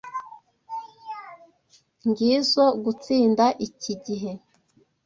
Ngizoe 2.09 2.73
gutsinda 2.83 3.45
iki 3.65 3.93
gihe. 4.05 4.31